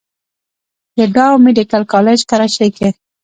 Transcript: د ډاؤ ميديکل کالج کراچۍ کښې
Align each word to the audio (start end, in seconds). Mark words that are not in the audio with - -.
د 0.97 0.99
ډاؤ 1.15 1.35
ميديکل 1.45 1.83
کالج 1.93 2.19
کراچۍ 2.29 2.69
کښې 2.75 2.89